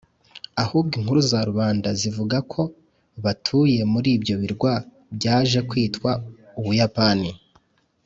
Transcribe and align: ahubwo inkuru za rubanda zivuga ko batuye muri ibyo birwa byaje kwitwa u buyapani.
ahubwo 0.63 0.93
inkuru 0.99 1.21
za 1.29 1.39
rubanda 1.49 1.87
zivuga 1.99 2.37
ko 2.51 2.61
batuye 3.23 3.79
muri 3.93 4.09
ibyo 4.17 4.35
birwa 4.41 4.73
byaje 5.15 5.59
kwitwa 5.69 6.11
u 6.59 6.61
buyapani. 6.65 7.29